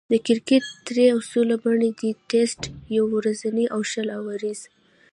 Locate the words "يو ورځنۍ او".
2.95-3.79